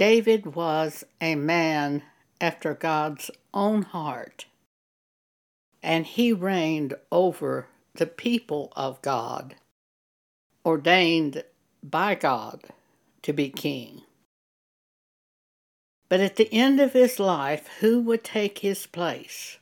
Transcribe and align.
David 0.00 0.54
was 0.54 1.04
a 1.20 1.34
man 1.34 2.02
after 2.40 2.72
God's 2.72 3.30
own 3.52 3.82
heart, 3.82 4.46
and 5.82 6.06
he 6.06 6.32
reigned 6.32 6.94
over 7.12 7.66
the 7.92 8.06
people 8.06 8.72
of 8.74 9.02
God, 9.02 9.56
ordained 10.64 11.44
by 11.82 12.14
God 12.14 12.62
to 13.20 13.34
be 13.34 13.50
king. 13.50 14.00
But 16.08 16.20
at 16.20 16.36
the 16.36 16.48
end 16.50 16.80
of 16.80 16.94
his 16.94 17.20
life, 17.20 17.68
who 17.80 18.00
would 18.00 18.24
take 18.24 18.60
his 18.60 18.86
place? 18.86 19.58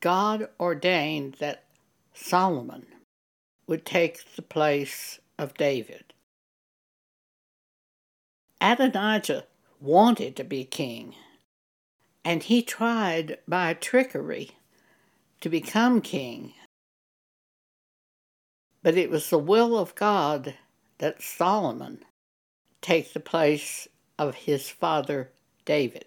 God 0.00 0.48
ordained 0.58 1.34
that 1.40 1.64
Solomon 2.14 2.86
would 3.66 3.84
take 3.84 4.34
the 4.34 4.40
place 4.40 5.20
of 5.38 5.52
David. 5.58 6.11
Adonijah 8.62 9.44
wanted 9.80 10.36
to 10.36 10.44
be 10.44 10.64
king, 10.64 11.16
and 12.24 12.44
he 12.44 12.62
tried 12.62 13.38
by 13.48 13.74
trickery 13.74 14.52
to 15.40 15.48
become 15.48 16.00
king. 16.00 16.54
But 18.80 18.96
it 18.96 19.10
was 19.10 19.28
the 19.30 19.38
will 19.38 19.76
of 19.76 19.96
God 19.96 20.54
that 20.98 21.22
Solomon 21.22 22.04
take 22.80 23.12
the 23.12 23.20
place 23.20 23.88
of 24.16 24.36
his 24.36 24.70
father 24.70 25.32
David 25.64 26.04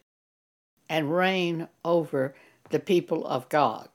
and 0.88 1.14
reign 1.14 1.68
over 1.84 2.36
the 2.70 2.80
people 2.80 3.28
of 3.28 3.50
God. 3.50 3.90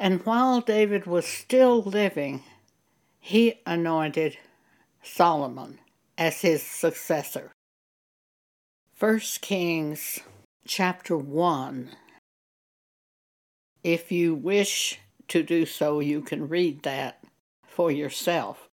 And 0.00 0.24
while 0.24 0.62
David 0.62 1.04
was 1.04 1.26
still 1.26 1.82
living, 1.82 2.42
he 3.20 3.60
anointed 3.66 4.38
Solomon 5.02 5.78
as 6.22 6.42
his 6.42 6.62
successor. 6.62 7.50
1 8.96 9.18
Kings 9.40 10.20
chapter 10.64 11.16
1. 11.16 11.90
If 13.82 14.12
you 14.12 14.32
wish 14.32 15.00
to 15.26 15.42
do 15.42 15.66
so, 15.66 15.98
you 15.98 16.20
can 16.20 16.48
read 16.48 16.84
that 16.84 17.24
for 17.66 17.90
yourself, 17.90 18.68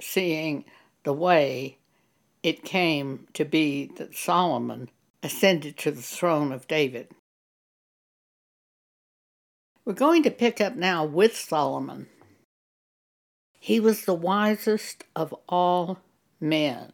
seeing 0.00 0.64
the 1.04 1.12
way 1.12 1.78
it 2.42 2.64
came 2.64 3.28
to 3.34 3.44
be 3.44 3.92
that 3.98 4.16
Solomon 4.16 4.90
ascended 5.22 5.76
to 5.78 5.92
the 5.92 6.02
throne 6.02 6.50
of 6.50 6.66
David. 6.66 7.10
We're 9.84 9.92
going 9.92 10.24
to 10.24 10.32
pick 10.32 10.60
up 10.60 10.74
now 10.74 11.04
with 11.04 11.36
Solomon. 11.36 12.08
He 13.60 13.78
was 13.78 14.04
the 14.04 14.14
wisest 14.14 15.04
of 15.14 15.32
all 15.48 16.00
men. 16.42 16.92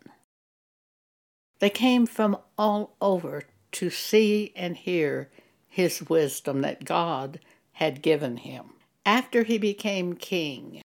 They 1.58 1.70
came 1.70 2.06
from 2.06 2.36
all 2.56 2.94
over 3.00 3.42
to 3.72 3.90
see 3.90 4.52
and 4.54 4.76
hear 4.76 5.30
his 5.66 6.08
wisdom 6.08 6.60
that 6.60 6.84
God 6.84 7.40
had 7.72 8.02
given 8.02 8.38
him. 8.38 8.74
After 9.04 9.42
he 9.42 9.58
became 9.58 10.14
king, 10.14 10.82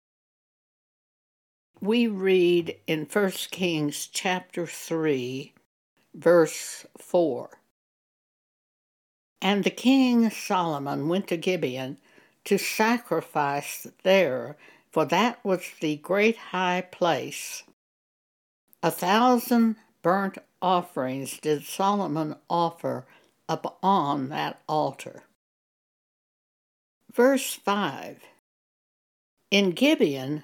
we 1.82 2.08
read 2.08 2.76
in 2.88 3.08
1 3.12 3.32
Kings 3.52 4.08
chapter 4.08 4.68
3, 4.68 5.54
verse 6.14 6.86
4. 6.98 7.50
And 9.42 9.64
the 9.64 9.70
king 9.70 10.30
Solomon 10.30 11.08
went 11.08 11.28
to 11.30 11.38
Gibeon 11.38 11.98
to 12.44 12.58
sacrifice 12.58 13.88
there, 14.04 14.58
for 14.92 15.06
that 15.06 15.44
was 15.46 15.64
the 15.80 15.96
great 15.98 16.36
high 16.36 16.82
place. 16.82 17.64
A 18.82 18.92
thousand 18.92 19.76
burnt 20.02 20.38
offerings 20.62 21.38
did 21.38 21.66
Solomon 21.66 22.36
offer 22.50 23.06
upon 23.50 24.30
that 24.30 24.62
altar. 24.70 25.24
Verse 27.14 27.54
5 27.56 28.22
In 29.52 29.72
Gibeon, 29.72 30.44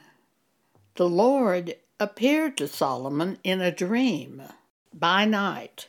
the 0.95 1.07
Lord 1.07 1.75
appeared 1.97 2.57
to 2.57 2.67
Solomon 2.67 3.37
in 3.43 3.61
a 3.61 3.71
dream 3.71 4.41
by 4.93 5.23
night, 5.23 5.87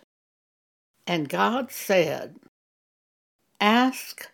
and 1.05 1.29
God 1.29 1.73
said, 1.73 2.37
Ask 3.61 4.31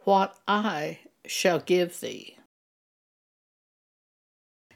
what 0.00 0.36
I 0.48 0.98
shall 1.26 1.60
give 1.60 2.00
thee. 2.00 2.38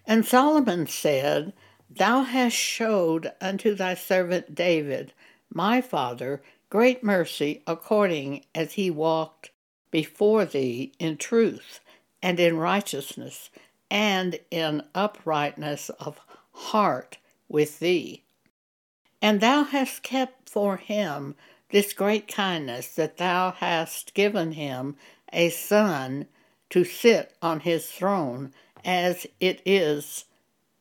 And 0.06 0.24
Solomon 0.24 0.86
said, 0.86 1.52
Thou 1.88 2.22
hast 2.22 2.56
showed 2.56 3.32
unto 3.40 3.74
thy 3.74 3.94
servant 3.94 4.54
David, 4.54 5.12
my 5.52 5.80
father, 5.80 6.42
great 6.68 7.02
mercy, 7.02 7.62
according 7.66 8.44
as 8.54 8.74
he 8.74 8.90
walked 8.90 9.50
before 9.90 10.44
thee 10.44 10.92
in 10.98 11.16
truth 11.16 11.80
and 12.20 12.38
in 12.38 12.58
righteousness 12.58 13.50
and 13.90 14.38
in 14.50 14.82
uprightness 14.94 15.88
of 15.90 16.20
heart 16.52 17.18
with 17.48 17.78
thee. 17.78 18.24
And 19.22 19.40
thou 19.40 19.62
hast 19.62 20.02
kept 20.02 20.50
for 20.50 20.76
him 20.76 21.34
this 21.70 21.92
great 21.92 22.28
kindness 22.28 22.94
that 22.96 23.16
thou 23.16 23.52
hast 23.52 24.12
given 24.12 24.52
him 24.52 24.96
a 25.32 25.48
son 25.48 26.26
to 26.70 26.84
sit 26.84 27.34
on 27.40 27.60
his 27.60 27.86
throne 27.86 28.52
as 28.84 29.26
it 29.40 29.62
is 29.64 30.26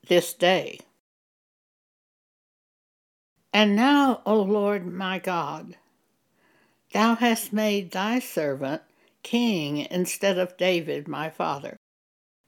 this 0.08 0.34
day. 0.34 0.80
And 3.56 3.74
now, 3.74 4.22
O 4.26 4.42
Lord 4.42 4.86
my 4.86 5.18
God, 5.18 5.78
thou 6.92 7.16
hast 7.16 7.54
made 7.54 7.92
thy 7.92 8.20
servant 8.20 8.82
king 9.24 9.78
instead 9.90 10.38
of 10.38 10.58
David 10.58 11.08
my 11.08 11.30
father, 11.30 11.78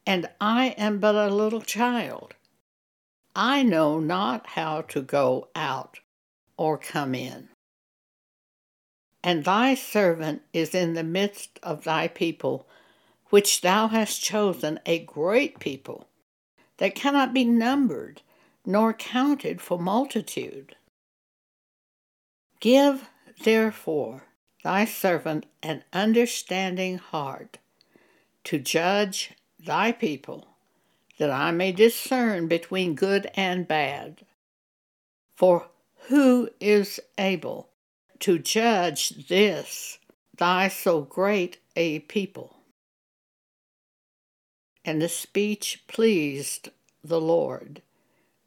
and 0.05 0.29
I 0.41 0.75
am 0.77 0.99
but 0.99 1.15
a 1.15 1.33
little 1.33 1.61
child. 1.61 2.33
I 3.33 3.63
know 3.63 4.01
not 4.01 4.47
how 4.47 4.81
to 4.81 5.01
go 5.01 5.47
out 5.55 6.01
or 6.57 6.77
come 6.77 7.15
in. 7.15 7.47
And 9.23 9.45
thy 9.45 9.75
servant 9.75 10.41
is 10.51 10.75
in 10.75 10.93
the 10.93 11.05
midst 11.05 11.57
of 11.63 11.85
thy 11.85 12.09
people, 12.09 12.67
which 13.29 13.61
thou 13.61 13.87
hast 13.87 14.21
chosen, 14.21 14.77
a 14.85 14.99
great 14.99 15.59
people, 15.59 16.09
that 16.79 16.95
cannot 16.95 17.33
be 17.33 17.45
numbered 17.45 18.23
nor 18.65 18.91
counted 18.91 19.61
for 19.61 19.79
multitude. 19.79 20.75
Give, 22.59 23.09
therefore, 23.43 24.23
thy 24.63 24.85
servant 24.85 25.45
an 25.61 25.83
understanding 25.93 26.97
heart 26.97 27.59
to 28.45 28.57
judge 28.57 29.31
thy 29.59 29.91
people, 29.91 30.47
that 31.19 31.29
I 31.29 31.51
may 31.51 31.71
discern 31.71 32.47
between 32.47 32.95
good 32.95 33.29
and 33.35 33.67
bad. 33.67 34.25
For 35.35 35.69
who 36.07 36.49
is 36.59 36.99
able 37.17 37.69
to 38.19 38.39
judge 38.39 39.27
this, 39.27 39.99
thy 40.35 40.67
so 40.67 41.01
great 41.01 41.59
a 41.75 41.99
people? 41.99 42.55
And 44.83 45.01
the 45.01 45.09
speech 45.09 45.83
pleased 45.87 46.69
the 47.03 47.21
Lord 47.21 47.81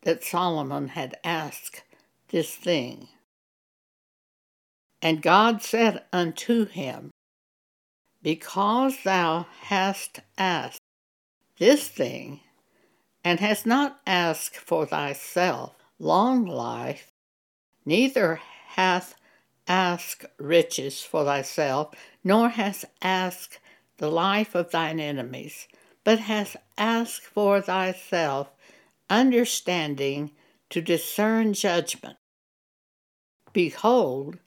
that 0.03 0.25
Solomon 0.25 0.89
had 0.89 1.19
asked 1.23 1.83
this 2.31 2.55
thing. 2.55 3.09
And 5.03 5.23
God 5.23 5.63
said 5.63 6.05
unto 6.13 6.67
him, 6.67 7.11
Because 8.23 9.03
thou 9.03 9.47
hast 9.63 10.21
asked 10.37 10.81
this 11.59 11.89
thing, 11.89 12.41
and 13.25 13.41
hast 13.41 13.67
not 13.67 14.01
asked 14.07 14.57
for 14.57 14.87
thyself 14.87 15.75
long 15.99 16.47
life, 16.47 17.13
neither 17.85 18.41
hath 18.69 19.15
asked 19.69 20.25
riches 20.39 21.03
for 21.03 21.25
thyself, 21.25 21.95
nor 22.25 22.49
hast 22.49 22.85
asked 23.03 23.59
the 23.99 24.11
life 24.11 24.55
of 24.55 24.71
thine 24.71 24.99
enemies, 24.99 25.69
but 26.05 26.19
hast 26.19 26.57
asked 26.79 27.23
for 27.23 27.61
thyself 27.61 28.51
understanding 29.09 30.31
to 30.71 30.81
discern 30.81 31.53
judgment. 31.53 32.17
Behold, 33.53 34.39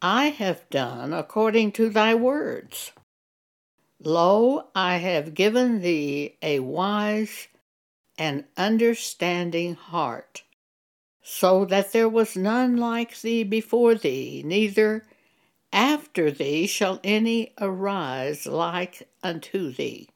I 0.00 0.26
have 0.26 0.68
done 0.70 1.12
according 1.12 1.72
to 1.72 1.88
thy 1.88 2.14
words. 2.14 2.92
Lo, 4.00 4.68
I 4.74 4.98
have 4.98 5.34
given 5.34 5.80
thee 5.80 6.36
a 6.40 6.60
wise 6.60 7.48
and 8.16 8.44
understanding 8.56 9.74
heart, 9.74 10.44
so 11.20 11.64
that 11.64 11.92
there 11.92 12.08
was 12.08 12.36
none 12.36 12.76
like 12.76 13.20
thee 13.20 13.42
before 13.42 13.96
thee, 13.96 14.42
neither 14.44 15.04
after 15.72 16.30
thee 16.30 16.66
shall 16.66 17.00
any 17.02 17.52
arise 17.60 18.46
like 18.46 19.08
unto 19.22 19.72
thee. 19.72 20.08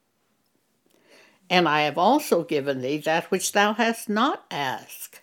And 1.50 1.68
I 1.68 1.82
have 1.82 1.98
also 1.98 2.44
given 2.44 2.82
thee 2.82 2.98
that 2.98 3.30
which 3.32 3.50
thou 3.50 3.74
hast 3.74 4.08
not 4.08 4.44
asked, 4.50 5.20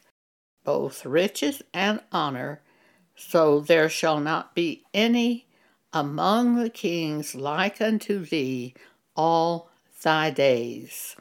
both 0.66 1.06
riches 1.06 1.62
and 1.74 2.02
honor, 2.12 2.62
so 3.19 3.60
there 3.60 3.89
shall 3.89 4.19
not 4.19 4.56
be 4.56 4.83
any 4.94 5.45
among 5.92 6.56
the 6.56 6.69
kings 6.69 7.36
like 7.36 7.81
unto 7.81 8.25
thee 8.25 8.74
all 9.16 9.69
thy 10.01 10.30
days. 10.30 11.16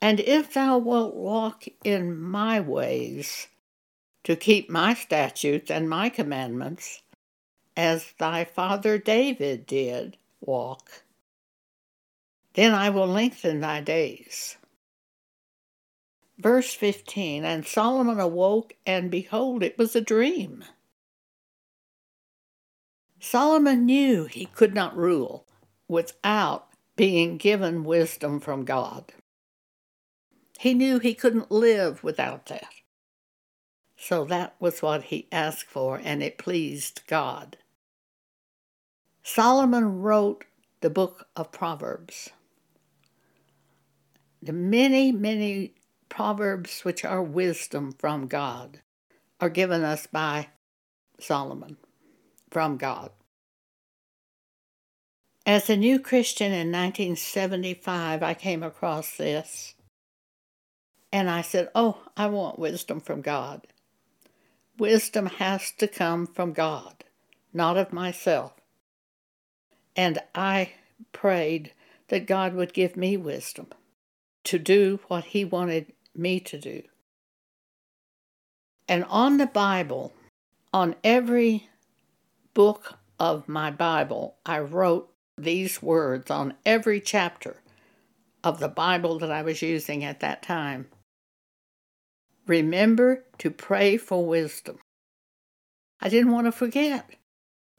And 0.00 0.20
if 0.20 0.54
thou 0.54 0.78
wilt 0.78 1.14
walk 1.14 1.64
in 1.82 2.16
my 2.16 2.60
ways, 2.60 3.48
to 4.28 4.36
keep 4.36 4.68
my 4.68 4.92
statutes 4.92 5.70
and 5.70 5.88
my 5.88 6.10
commandments, 6.10 7.00
as 7.74 8.12
thy 8.18 8.44
father 8.44 8.98
David 8.98 9.66
did 9.66 10.18
walk, 10.42 11.02
then 12.52 12.74
I 12.74 12.90
will 12.90 13.06
lengthen 13.06 13.60
thy 13.60 13.80
days. 13.80 14.57
Verse 16.38 16.72
15 16.74 17.44
And 17.44 17.66
Solomon 17.66 18.20
awoke, 18.20 18.74
and 18.86 19.10
behold, 19.10 19.62
it 19.62 19.76
was 19.76 19.96
a 19.96 20.00
dream. 20.00 20.64
Solomon 23.20 23.84
knew 23.84 24.26
he 24.26 24.46
could 24.46 24.74
not 24.74 24.96
rule 24.96 25.44
without 25.88 26.68
being 26.94 27.36
given 27.36 27.84
wisdom 27.84 28.38
from 28.38 28.64
God. 28.64 29.12
He 30.60 30.74
knew 30.74 30.98
he 30.98 31.14
couldn't 31.14 31.50
live 31.50 32.04
without 32.04 32.46
that. 32.46 32.68
So 33.96 34.24
that 34.26 34.54
was 34.60 34.82
what 34.82 35.04
he 35.04 35.26
asked 35.32 35.66
for, 35.66 36.00
and 36.02 36.22
it 36.22 36.38
pleased 36.38 37.02
God. 37.08 37.56
Solomon 39.24 40.00
wrote 40.00 40.44
the 40.80 40.90
book 40.90 41.26
of 41.34 41.50
Proverbs. 41.50 42.30
The 44.40 44.52
many, 44.52 45.10
many 45.10 45.74
proverbs 46.08 46.82
which 46.82 47.04
are 47.04 47.22
wisdom 47.22 47.92
from 47.92 48.26
God 48.26 48.80
are 49.40 49.50
given 49.50 49.82
us 49.82 50.06
by 50.06 50.48
Solomon 51.20 51.76
from 52.50 52.76
God. 52.76 53.10
As 55.46 55.70
a 55.70 55.76
new 55.76 55.98
Christian 55.98 56.52
in 56.52 56.70
1975, 56.72 58.22
I 58.22 58.34
came 58.34 58.62
across 58.62 59.16
this. 59.16 59.74
And 61.10 61.30
I 61.30 61.40
said, 61.40 61.70
Oh, 61.74 62.02
I 62.16 62.26
want 62.26 62.58
wisdom 62.58 63.00
from 63.00 63.22
God. 63.22 63.66
Wisdom 64.78 65.26
has 65.26 65.72
to 65.78 65.88
come 65.88 66.26
from 66.26 66.52
God, 66.52 67.04
not 67.52 67.76
of 67.76 67.92
myself. 67.92 68.52
And 69.96 70.18
I 70.34 70.72
prayed 71.12 71.72
that 72.08 72.26
God 72.26 72.54
would 72.54 72.72
give 72.74 72.96
me 72.96 73.16
wisdom 73.16 73.68
to 74.44 74.58
do 74.58 75.00
what 75.08 75.24
He 75.24 75.44
wanted 75.44 75.92
me 76.18 76.40
to 76.40 76.58
do. 76.58 76.82
And 78.88 79.04
on 79.04 79.36
the 79.36 79.46
Bible, 79.46 80.12
on 80.72 80.96
every 81.04 81.68
book 82.54 82.98
of 83.18 83.48
my 83.48 83.70
Bible, 83.70 84.36
I 84.44 84.60
wrote 84.60 85.12
these 85.36 85.82
words 85.82 86.30
on 86.30 86.54
every 86.66 87.00
chapter 87.00 87.62
of 88.42 88.60
the 88.60 88.68
Bible 88.68 89.18
that 89.18 89.30
I 89.30 89.42
was 89.42 89.62
using 89.62 90.04
at 90.04 90.20
that 90.20 90.42
time. 90.42 90.88
Remember 92.46 93.24
to 93.38 93.50
pray 93.50 93.96
for 93.96 94.26
wisdom. 94.26 94.78
I 96.00 96.08
didn't 96.08 96.32
want 96.32 96.46
to 96.46 96.52
forget, 96.52 97.10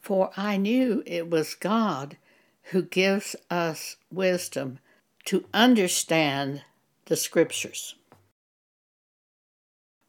for 0.01 0.31
I 0.38 0.57
knew 0.57 1.01
it 1.06 1.30
was 1.30 1.56
God 1.56 2.18
who 2.65 2.83
gives 2.83 3.36
us 3.50 3.95
wisdom 4.12 4.80
to 5.25 5.45
understand 5.53 6.62
the 7.06 7.15
Scriptures. 7.15 7.95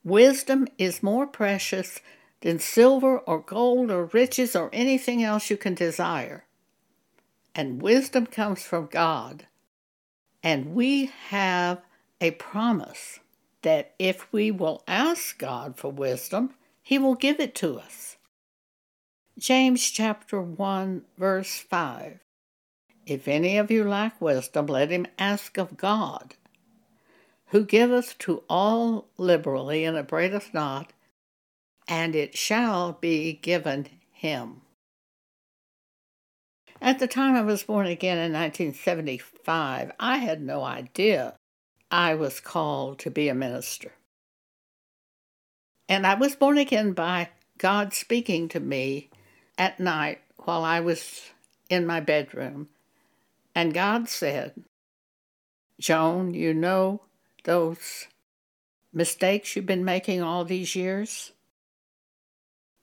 Wisdom 0.05 0.67
is 0.79 1.03
more 1.03 1.27
precious 1.27 2.01
than 2.41 2.59
silver 2.59 3.19
or 3.19 3.41
gold 3.41 3.91
or 3.91 4.07
riches 4.07 4.57
or 4.57 4.71
anything 4.73 5.23
else 5.23 5.51
you 5.51 5.57
can 5.57 5.75
desire. 5.75 6.47
And 7.55 7.83
wisdom 7.83 8.27
comes 8.27 8.63
from 8.63 8.87
God. 8.87 9.47
And 10.43 10.75
we 10.75 11.07
have 11.29 11.83
a 12.21 12.31
promise 12.33 13.21
that 13.63 13.95
if 13.99 14.33
we 14.33 14.51
will 14.51 14.83
ask 14.89 15.39
God 15.39 15.77
for 15.77 15.91
wisdom, 15.91 16.55
He 16.83 16.99
will 16.99 17.15
give 17.15 17.39
it 17.41 17.55
to 17.57 17.79
us. 17.79 18.17
James 19.39 19.91
chapter 19.91 20.41
1, 20.41 21.03
verse 21.19 21.59
5. 21.59 22.21
If 23.07 23.27
any 23.27 23.57
of 23.59 23.71
you 23.71 23.85
lack 23.85 24.21
wisdom, 24.21 24.67
let 24.67 24.91
him 24.91 25.07
ask 25.19 25.57
of 25.57 25.77
God, 25.77 26.35
who 27.51 27.65
giveth 27.65 28.17
to 28.19 28.43
all 28.49 29.09
liberally 29.19 29.85
and 29.85 29.97
upbraideth 29.97 30.55
not, 30.55 30.93
and 31.89 32.15
it 32.15 32.37
shall 32.37 32.93
be 32.93 33.33
given 33.33 33.89
him. 34.13 34.63
At 36.81 36.99
the 36.99 37.09
time 37.09 37.35
I 37.35 37.43
was 37.43 37.65
born 37.65 37.87
again 37.87 38.19
in 38.19 38.33
1975, 38.33 39.93
I 39.99 40.17
had 40.19 40.41
no 40.41 40.63
idea 40.63 41.35
I 41.91 42.15
was 42.15 42.41
called 42.41 43.01
to 43.01 43.11
be 43.11 43.29
a 43.29 43.35
minister. 43.35 43.93
And 45.89 46.07
I 46.07 46.15
was 46.15 46.37
born 46.37 46.57
again 46.57 46.93
by 46.93 47.31
God 47.59 47.93
speaking 47.93 48.49
to 48.51 48.61
me 48.61 49.11
at 49.59 49.81
night 49.81 50.21
while 50.45 50.65
I 50.65 50.81
was 50.81 51.31
in 51.69 51.85
my 51.85 51.99
bedroom. 51.99 52.69
And 53.55 53.75
God 53.75 54.09
said, 54.09 54.55
Joan, 55.81 56.33
you 56.33 56.55
know 56.55 57.03
those 57.45 58.07
mistakes 58.93 59.55
you've 59.55 59.67
been 59.67 59.85
making 59.85 60.23
all 60.23 60.45
these 60.45 60.75
years? 60.75 61.33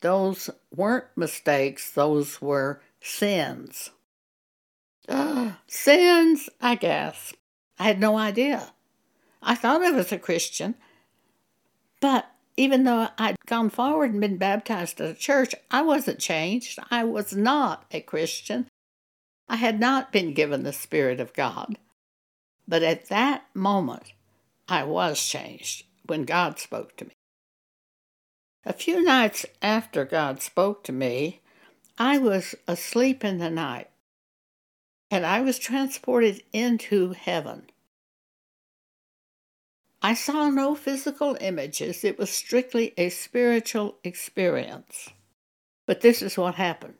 Those 0.01 0.50
weren't 0.75 1.06
mistakes, 1.15 1.92
those 1.92 2.42
were 2.42 2.81
sins. 3.01 3.92
Uh, 5.07 5.54
sins, 5.68 6.50
I 6.62 6.75
guess. 6.75 7.33
I 7.80 7.86
had 7.86 8.00
no 8.00 8.18
idea. 8.18 8.74
I 9.42 9.56
thought 9.56 9.81
I 9.81 9.92
was 9.92 10.12
a 10.12 10.19
Christian, 10.19 10.75
but 12.01 12.30
even 12.57 12.83
though 12.83 13.07
I'd 13.18 13.36
gone 13.45 13.69
forward 13.69 14.12
and 14.12 14.19
been 14.19 14.38
baptized 14.38 15.00
at 15.00 15.12
a 15.12 15.13
church, 15.13 15.54
I 15.69 15.83
wasn't 15.83 16.19
changed. 16.19 16.80
I 16.89 17.04
was 17.04 17.36
not 17.36 17.86
a 17.92 18.01
Christian. 18.01 18.68
I 19.48 19.57
had 19.57 19.80
not 19.80 20.12
been 20.12 20.33
given 20.33 20.63
the 20.63 20.74
Spirit 20.74 21.19
of 21.19 21.33
God. 21.33 21.77
But 22.68 22.83
at 22.83 23.07
that 23.09 23.45
moment, 23.54 24.12
I 24.68 24.84
was 24.84 25.25
changed 25.25 25.86
when 26.06 26.25
God 26.25 26.59
spoke 26.59 26.97
to 26.97 27.06
me. 27.06 27.12
A 28.66 28.74
few 28.74 29.02
nights 29.02 29.45
after 29.62 30.04
God 30.04 30.42
spoke 30.42 30.83
to 30.83 30.92
me, 30.92 31.42
I 31.97 32.18
was 32.18 32.54
asleep 32.68 33.24
in 33.24 33.38
the 33.38 33.50
night 33.50 33.90
and 35.09 35.26
I 35.26 35.42
was 35.42 35.57
transported 35.57 36.44
into 36.52 37.14
heaven. 37.14 37.69
I 40.02 40.14
saw 40.14 40.50
no 40.50 40.76
physical 40.76 41.38
images, 41.42 42.04
it 42.04 42.19
was 42.19 42.30
strictly 42.30 42.94
a 42.97 43.09
spiritual 43.09 43.95
experience. 44.04 45.09
But 45.86 46.02
this 46.02 46.21
is 46.21 46.38
what 46.38 46.56
happened 46.56 46.95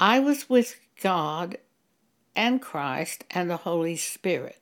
I 0.00 0.20
was 0.20 0.50
with 0.50 0.78
God 1.00 1.58
and 2.36 2.60
Christ 2.60 3.24
and 3.30 3.48
the 3.48 3.58
Holy 3.58 3.96
Spirit. 3.96 4.60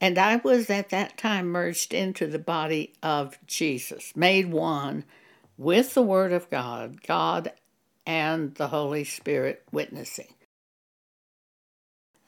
And 0.00 0.18
I 0.18 0.36
was 0.36 0.68
at 0.68 0.90
that 0.90 1.16
time 1.16 1.48
merged 1.48 1.94
into 1.94 2.26
the 2.26 2.38
body 2.38 2.92
of 3.02 3.38
Jesus, 3.46 4.12
made 4.14 4.50
one 4.50 5.04
with 5.56 5.94
the 5.94 6.02
Word 6.02 6.32
of 6.32 6.50
God, 6.50 7.02
God 7.02 7.52
and 8.06 8.54
the 8.54 8.68
Holy 8.68 9.04
Spirit 9.04 9.62
witnessing. 9.72 10.34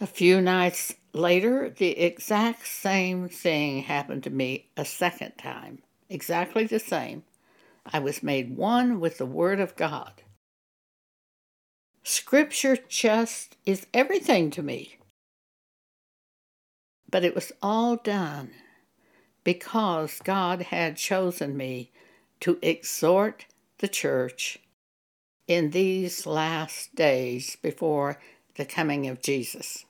A 0.00 0.06
few 0.06 0.40
nights 0.40 0.94
later, 1.12 1.68
the 1.68 1.98
exact 1.98 2.66
same 2.66 3.28
thing 3.28 3.82
happened 3.82 4.22
to 4.24 4.30
me 4.30 4.68
a 4.76 4.84
second 4.84 5.32
time. 5.36 5.82
Exactly 6.08 6.64
the 6.64 6.78
same. 6.78 7.24
I 7.84 7.98
was 7.98 8.22
made 8.22 8.56
one 8.56 9.00
with 9.00 9.18
the 9.18 9.26
Word 9.26 9.60
of 9.60 9.76
God. 9.76 10.22
Scripture 12.02 12.78
just 12.88 13.56
is 13.66 13.86
everything 13.92 14.50
to 14.52 14.62
me. 14.62 14.97
But 17.10 17.24
it 17.24 17.34
was 17.34 17.52
all 17.62 17.96
done 17.96 18.50
because 19.44 20.20
God 20.24 20.62
had 20.62 20.96
chosen 20.96 21.56
me 21.56 21.90
to 22.40 22.58
exhort 22.60 23.46
the 23.78 23.88
church 23.88 24.58
in 25.46 25.70
these 25.70 26.26
last 26.26 26.94
days 26.94 27.56
before 27.62 28.20
the 28.56 28.66
coming 28.66 29.06
of 29.06 29.22
Jesus. 29.22 29.86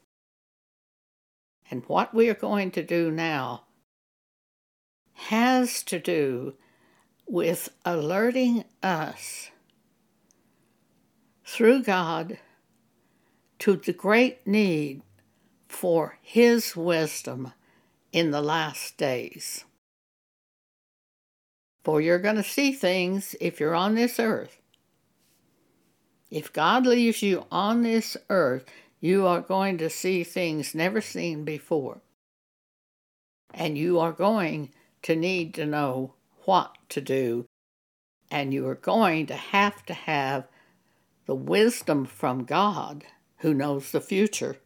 And 1.71 1.83
what 1.87 2.15
we 2.15 2.29
are 2.29 2.35
going 2.35 2.71
to 2.73 2.83
do 2.83 3.11
now 3.11 3.65
has 5.15 5.83
to 5.85 5.99
do 5.99 6.55
with 7.27 7.69
alerting 7.85 8.65
us 8.83 9.51
through 11.45 11.83
God 11.83 12.39
to 13.59 13.77
the 13.77 13.93
great 13.93 14.47
need 14.47 15.03
for 15.69 16.19
His 16.23 16.75
wisdom 16.75 17.53
in 18.13 18.31
the 18.31 18.43
last 18.43 18.97
days. 18.97 19.65
For 21.85 22.01
you're 22.01 22.19
going 22.19 22.37
to 22.37 22.43
see 22.43 22.73
things 22.73 23.35
if 23.41 23.61
you're 23.61 23.75
on 23.75 23.95
this 23.95 24.19
earth. 24.19 24.61
If 26.31 26.53
God 26.53 26.87
leaves 26.87 27.23
you 27.23 27.47
on 27.51 27.83
this 27.83 28.17
earth, 28.29 28.67
you 29.01 29.27
are 29.27 29.41
going 29.41 29.79
to 29.79 29.89
see 29.89 30.25
things 30.25 30.75
never 30.75 31.01
seen 31.01 31.45
before. 31.45 32.01
And 33.55 33.79
you 33.79 33.99
are 33.99 34.13
going 34.13 34.71
to 35.03 35.17
need 35.17 35.55
to 35.55 35.65
know 35.65 36.15
what 36.45 36.77
to 36.91 37.01
do. 37.01 37.47
And 38.31 38.53
you 38.53 38.67
are 38.69 38.75
going 38.75 39.27
to 39.27 39.37
have 39.37 39.87
to 39.87 39.95
have 39.95 40.47
the 41.27 41.35
wisdom 41.35 42.05
from 42.05 42.45
God, 42.45 43.05
who 43.39 43.55
knows 43.55 43.93
the 43.93 44.01
future, 44.01 44.57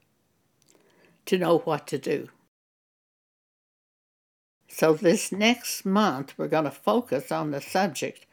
to 1.27 1.39
know 1.39 1.59
what 1.59 1.87
to 1.89 1.99
do. 1.99 2.29
So, 4.69 4.95
this 4.95 5.31
next 5.31 5.85
month, 5.85 6.35
we're 6.37 6.49
going 6.49 6.65
to 6.65 6.71
focus 6.71 7.31
on 7.31 7.51
the 7.51 7.61
subject 7.61 8.27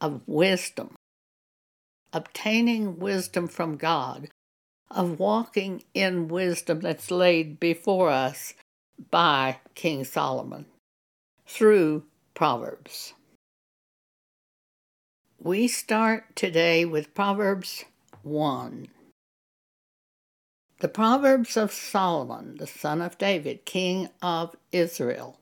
of 0.00 0.20
wisdom, 0.26 0.94
obtaining 2.12 2.98
wisdom 2.98 3.48
from 3.48 3.76
God, 3.76 4.28
of 4.90 5.18
walking 5.18 5.82
in 5.92 6.28
wisdom 6.28 6.80
that's 6.80 7.10
laid 7.10 7.58
before 7.58 8.10
us 8.10 8.54
by 9.10 9.58
King 9.74 10.04
Solomon 10.04 10.66
through 11.46 12.04
Proverbs. 12.34 13.14
We 15.40 15.68
start 15.68 16.36
today 16.36 16.84
with 16.84 17.14
Proverbs 17.14 17.84
1. 18.22 18.88
The 20.80 20.88
Proverbs 20.88 21.56
of 21.56 21.72
Solomon, 21.72 22.56
the 22.56 22.66
son 22.66 23.00
of 23.00 23.16
David, 23.16 23.64
king 23.64 24.08
of 24.20 24.56
Israel. 24.72 25.38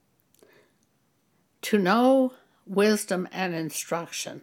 To 1.62 1.78
know 1.78 2.34
wisdom 2.66 3.26
and 3.32 3.54
instruction, 3.54 4.42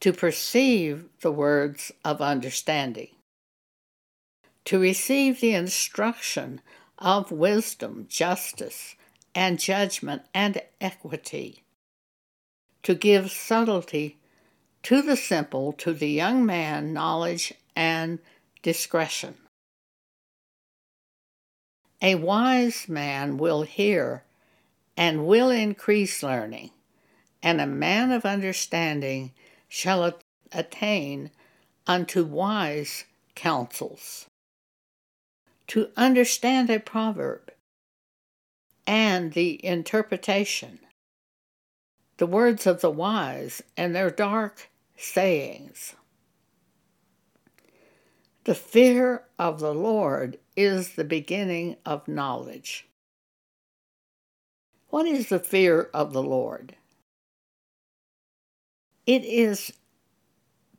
to 0.00 0.12
perceive 0.12 1.06
the 1.20 1.32
words 1.32 1.90
of 2.04 2.20
understanding, 2.20 3.08
to 4.66 4.78
receive 4.78 5.40
the 5.40 5.54
instruction 5.54 6.60
of 6.98 7.32
wisdom, 7.32 8.06
justice, 8.08 8.94
and 9.34 9.58
judgment 9.58 10.22
and 10.34 10.60
equity, 10.80 11.64
to 12.82 12.94
give 12.94 13.30
subtlety 13.30 14.18
to 14.82 15.02
the 15.02 15.16
simple, 15.16 15.72
to 15.72 15.92
the 15.92 16.10
young 16.10 16.44
man, 16.44 16.92
knowledge 16.92 17.54
and 17.74 18.18
discretion. 18.62 19.36
A 22.00 22.14
wise 22.14 22.88
man 22.88 23.38
will 23.38 23.62
hear 23.62 24.22
and 24.96 25.26
will 25.26 25.50
increase 25.50 26.22
learning, 26.22 26.70
and 27.42 27.60
a 27.60 27.66
man 27.66 28.12
of 28.12 28.24
understanding 28.24 29.32
shall 29.68 30.18
attain 30.52 31.30
unto 31.86 32.24
wise 32.24 33.04
counsels. 33.34 34.26
To 35.68 35.90
understand 35.96 36.70
a 36.70 36.78
proverb 36.78 37.52
and 38.86 39.32
the 39.32 39.64
interpretation, 39.64 40.78
the 42.16 42.26
words 42.26 42.66
of 42.66 42.80
the 42.80 42.90
wise 42.90 43.60
and 43.76 43.94
their 43.94 44.10
dark 44.10 44.70
sayings. 44.96 45.94
The 48.44 48.54
fear 48.54 49.24
of 49.38 49.60
the 49.60 49.74
Lord 49.74 50.38
is 50.58 50.96
the 50.96 51.04
beginning 51.04 51.76
of 51.86 52.08
knowledge. 52.08 52.88
What 54.90 55.06
is 55.06 55.28
the 55.28 55.38
fear 55.38 55.88
of 55.94 56.12
the 56.12 56.22
Lord? 56.22 56.74
It 59.06 59.24
is 59.24 59.72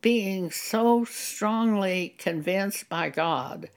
being 0.02 0.50
so 0.50 1.06
strongly 1.06 2.14
convinced 2.18 2.90
by 2.90 3.08
God 3.08 3.70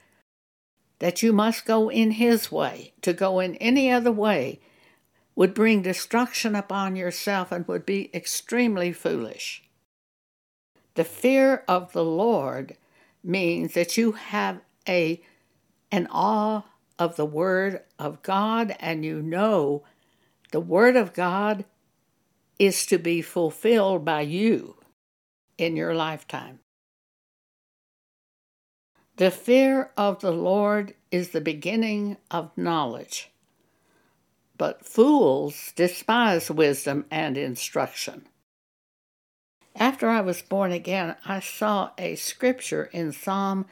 that 0.98 1.22
you 1.22 1.32
must 1.32 1.64
go 1.64 1.90
in 1.90 2.10
His 2.10 2.52
way. 2.52 2.92
To 3.00 3.14
go 3.14 3.40
in 3.40 3.54
any 3.56 3.90
other 3.90 4.12
way 4.12 4.60
would 5.34 5.54
bring 5.54 5.80
destruction 5.80 6.54
upon 6.54 6.96
yourself 6.96 7.50
and 7.50 7.66
would 7.66 7.86
be 7.86 8.10
extremely 8.14 8.92
foolish. 8.92 9.62
The 10.96 11.04
fear 11.04 11.64
of 11.66 11.94
the 11.94 12.04
Lord 12.04 12.76
means 13.22 13.72
that 13.72 13.96
you 13.96 14.12
have 14.12 14.60
a 14.86 15.22
an 15.94 16.08
awe 16.10 16.60
of 16.98 17.14
the 17.14 17.24
word 17.24 17.80
of 18.00 18.20
God 18.24 18.74
and 18.80 19.04
you 19.04 19.22
know 19.22 19.84
the 20.50 20.58
word 20.58 20.96
of 20.96 21.12
God 21.12 21.64
is 22.58 22.84
to 22.86 22.98
be 22.98 23.22
fulfilled 23.22 24.04
by 24.04 24.22
you 24.22 24.76
in 25.56 25.76
your 25.76 25.94
lifetime. 25.94 26.58
The 29.18 29.30
fear 29.30 29.92
of 29.96 30.20
the 30.20 30.32
Lord 30.32 30.94
is 31.12 31.30
the 31.30 31.40
beginning 31.40 32.16
of 32.28 32.58
knowledge, 32.58 33.30
but 34.58 34.84
fools 34.84 35.72
despise 35.76 36.50
wisdom 36.50 37.04
and 37.08 37.38
instruction. 37.38 38.26
After 39.76 40.08
I 40.08 40.22
was 40.22 40.42
born 40.42 40.72
again, 40.72 41.14
I 41.24 41.38
saw 41.38 41.90
a 41.96 42.16
scripture 42.16 42.90
in 42.92 43.12
Psalm 43.12 43.66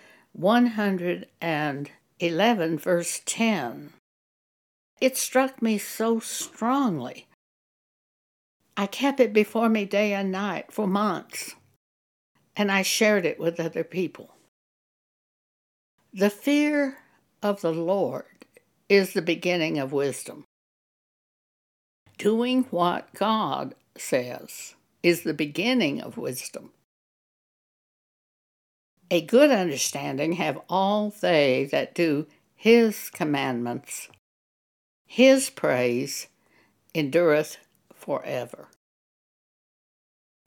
111, 2.23 2.79
verse 2.79 3.21
10. 3.27 3.95
It 5.01 5.17
struck 5.17 5.61
me 5.61 5.77
so 5.77 6.21
strongly. 6.21 7.27
I 8.77 8.87
kept 8.87 9.19
it 9.19 9.33
before 9.33 9.69
me 9.69 9.87
day 9.87 10.15
and 10.15 10.31
night 10.31 10.71
for 10.71 10.87
months, 10.87 11.57
and 12.55 12.71
I 12.71 12.83
shared 12.83 13.27
it 13.27 13.41
with 13.41 13.59
other 13.59 13.83
people. 13.83 14.37
The 16.15 16.31
fear 16.31 16.99
of 17.43 17.61
the 17.61 17.73
Lord 17.73 18.47
is 18.89 19.15
the 19.15 19.23
beginning 19.23 19.81
of 19.81 19.93
wisdom. 19.93 20.45
Doing 22.19 22.67
what 22.71 23.13
God 23.15 23.75
says 23.99 24.77
is 25.03 25.25
the 25.25 25.35
beginning 25.35 26.01
of 26.01 26.17
wisdom. 26.17 26.71
A 29.13 29.21
good 29.21 29.51
understanding 29.51 30.33
have 30.33 30.59
all 30.71 31.11
they 31.11 31.69
that 31.71 31.95
do 31.95 32.27
his 32.57 33.11
commandments. 33.11 34.09
His 35.05 35.51
praise 35.51 36.29
endureth 36.95 37.59
forever. 37.93 38.69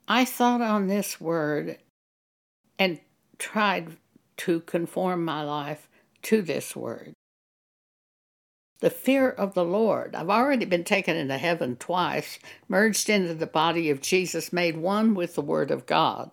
I 0.08 0.24
thought 0.24 0.62
on 0.62 0.88
this 0.88 1.20
word 1.20 1.78
and 2.76 2.98
tried 3.38 3.98
to 4.38 4.58
conform 4.62 5.24
my 5.24 5.44
life 5.44 5.88
to 6.22 6.42
this 6.42 6.74
word 6.74 7.12
the 8.80 8.90
fear 8.90 9.30
of 9.30 9.54
the 9.54 9.64
Lord. 9.64 10.16
I've 10.16 10.28
already 10.28 10.64
been 10.64 10.82
taken 10.82 11.16
into 11.16 11.38
heaven 11.38 11.76
twice, 11.76 12.40
merged 12.68 13.08
into 13.08 13.32
the 13.32 13.46
body 13.46 13.90
of 13.90 14.00
Jesus, 14.00 14.52
made 14.52 14.76
one 14.76 15.14
with 15.14 15.36
the 15.36 15.40
Word 15.40 15.70
of 15.70 15.86
God. 15.86 16.32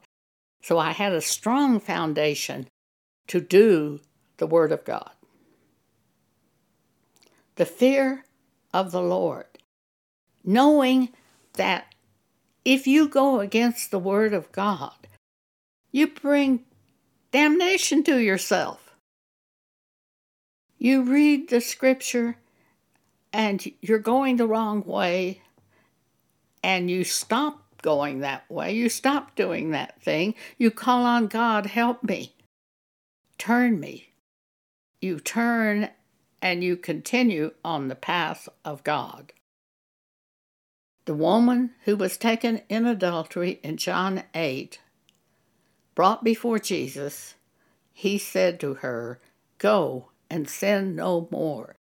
So 0.64 0.80
I 0.80 0.92
had 0.92 1.12
a 1.12 1.22
strong 1.22 1.80
foundation 1.82 2.68
to 3.28 3.42
do 3.42 4.00
the 4.38 4.48
Word 4.48 4.72
of 4.72 4.86
God. 4.86 5.12
The 7.56 7.66
fear 7.66 8.24
of 8.74 8.92
the 8.92 9.02
Lord, 9.02 9.46
knowing 10.44 11.10
that 11.54 11.94
if 12.64 12.88
you 12.88 13.10
go 13.10 13.42
against 13.42 13.92
the 13.92 14.00
Word 14.00 14.34
of 14.34 14.52
God, 14.54 15.08
you 15.92 16.08
bring 16.08 16.64
damnation 17.32 18.02
to 18.06 18.18
yourself. 18.18 18.96
You 20.78 21.04
read 21.04 21.50
the 21.50 21.60
scripture 21.62 22.38
and 23.34 23.66
you're 23.82 24.00
going 24.00 24.38
the 24.38 24.48
wrong 24.48 24.84
way, 24.84 25.42
and 26.64 26.90
you 26.90 27.04
stop 27.04 27.63
going 27.84 28.20
that 28.20 28.50
way. 28.50 28.74
You 28.74 28.90
stop 28.90 29.36
doing 29.36 29.70
that 29.72 30.02
thing. 30.02 30.34
You 30.58 30.72
call 30.72 31.06
on 31.06 31.28
God, 31.28 31.68
help 31.68 32.04
me, 32.04 32.34
turn 33.38 33.80
me. 33.80 34.10
You 35.00 35.20
turn 35.20 35.90
and 36.42 36.64
you 36.64 36.76
continue 36.76 37.52
on 37.64 37.88
the 37.88 37.96
path 37.96 38.50
of 38.66 38.84
God. 38.84 39.34
The 41.06 41.14
woman 41.14 41.72
who 41.84 41.96
was 41.96 42.18
taken 42.18 42.62
in 42.70 42.86
adultery 42.86 43.60
in 43.62 43.78
John 43.78 44.24
8, 44.34 44.80
brought 45.96 46.24
before 46.24 46.60
Jesus, 46.60 47.36
he 47.92 48.18
said 48.18 48.60
to 48.62 48.76
her, 48.76 49.20
Go 49.58 50.10
and 50.30 50.50
sin 50.50 50.96
no 50.96 51.28
more. 51.30 51.76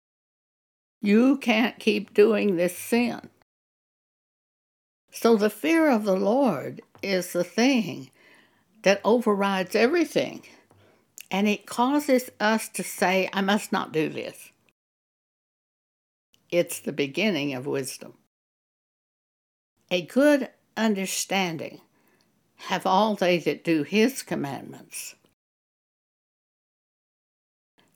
You 1.01 1.37
can't 1.37 1.79
keep 1.79 2.15
doing 2.15 2.57
this 2.57 2.77
sin. 2.77 3.29
So 5.11 5.37
the 5.37 5.51
fear 5.51 5.91
of 5.91 6.05
the 6.05 6.17
Lord 6.17 6.83
is 7.03 7.33
the 7.33 7.45
thing 7.45 8.11
that 8.83 9.01
overrides 9.05 9.75
everything. 9.75 10.43
And 11.31 11.49
it 11.49 11.67
causes 11.67 12.31
us 12.41 12.69
to 12.71 12.83
say, 12.83 13.29
I 13.33 13.41
must 13.43 13.73
not 13.73 13.93
do 13.93 14.09
this. 14.09 14.51
it's 16.51 16.81
the 16.81 16.93
beginning 16.93 17.55
of 17.55 17.67
wisdom. 17.67 18.15
A 19.91 20.03
good 20.03 20.49
understanding 20.77 21.81
have 22.57 22.87
all 22.87 23.15
they 23.15 23.39
that 23.39 23.65
do 23.65 23.83
his 23.83 24.23
commandments. 24.23 25.15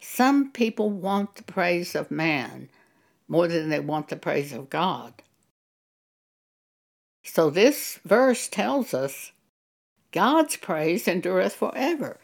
Some 0.01 0.51
people 0.53 0.91
want 0.91 1.37
the 1.37 1.43
praise 1.43 1.95
of 1.95 2.11
man 2.11 2.69
more 3.29 3.49
than 3.49 3.69
they 3.69 3.81
want 3.81 4.09
the 4.09 4.17
praise 4.17 4.53
of 4.53 4.71
God. 4.71 5.15
So 7.25 7.51
this 7.51 7.99
verse 8.05 8.49
tells 8.49 8.95
us 8.95 9.33
God's 10.11 10.57
praise 10.57 11.09
endureth 11.09 11.55
forever. 11.55 12.19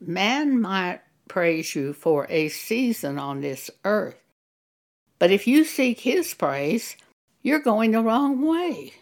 Man 0.00 0.60
might 0.60 1.00
praise 1.28 1.74
you 1.74 1.92
for 1.92 2.26
a 2.28 2.48
season 2.48 3.18
on 3.18 3.40
this 3.40 3.70
earth, 3.84 4.20
but 5.18 5.30
if 5.30 5.46
you 5.46 5.64
seek 5.64 6.00
his 6.00 6.34
praise, 6.34 6.96
you're 7.42 7.60
going 7.60 7.92
the 7.92 8.02
wrong 8.02 8.44
way. 8.44 8.94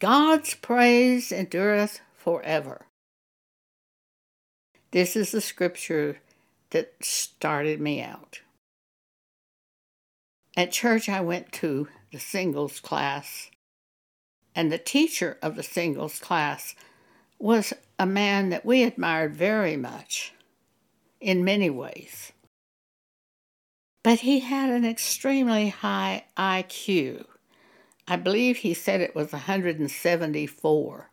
God's 0.00 0.54
praise 0.54 1.32
endureth 1.32 2.00
forever. 2.14 2.86
This 4.90 5.16
is 5.16 5.32
the 5.32 5.40
scripture 5.40 6.18
that 6.70 6.92
started 7.00 7.80
me 7.80 8.02
out. 8.02 8.40
At 10.56 10.72
church, 10.72 11.08
I 11.08 11.20
went 11.20 11.52
to 11.54 11.88
the 12.14 12.20
singles 12.20 12.78
class, 12.78 13.50
and 14.54 14.70
the 14.70 14.78
teacher 14.78 15.36
of 15.42 15.56
the 15.56 15.64
singles 15.64 16.20
class 16.20 16.76
was 17.40 17.72
a 17.98 18.06
man 18.06 18.50
that 18.50 18.64
we 18.64 18.84
admired 18.84 19.34
very 19.34 19.76
much 19.76 20.32
in 21.20 21.44
many 21.44 21.68
ways. 21.68 22.30
But 24.04 24.20
he 24.20 24.38
had 24.38 24.70
an 24.70 24.84
extremely 24.84 25.70
high 25.70 26.26
IQ. 26.36 27.24
I 28.06 28.14
believe 28.14 28.58
he 28.58 28.74
said 28.74 29.00
it 29.00 29.16
was 29.16 29.32
174. 29.32 31.10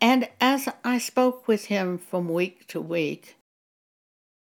And 0.00 0.28
as 0.40 0.68
I 0.82 0.98
spoke 0.98 1.46
with 1.46 1.66
him 1.66 1.98
from 1.98 2.28
week 2.28 2.66
to 2.68 2.80
week, 2.80 3.36